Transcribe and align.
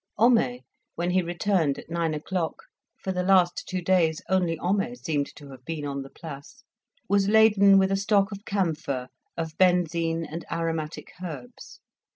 Homais, 0.17 0.61
when 0.95 1.11
he 1.11 1.21
returned 1.21 1.77
at 1.77 1.87
nine 1.91 2.15
o'clock 2.15 2.63
(for 3.03 3.11
the 3.11 3.21
last 3.21 3.65
two 3.69 3.83
days 3.83 4.19
only 4.29 4.55
Homais 4.57 4.95
seemed 4.99 5.27
to 5.35 5.51
have 5.51 5.63
been 5.63 5.85
on 5.85 6.01
the 6.01 6.09
Place), 6.09 6.63
was 7.07 7.29
laden 7.29 7.77
with 7.77 7.91
a 7.91 7.95
stock 7.95 8.31
of 8.31 8.43
camphor, 8.43 9.09
of 9.37 9.55
benzine, 9.59 10.25
and 10.25 10.43
aromatic 10.51 11.11
herbs. 11.23 11.81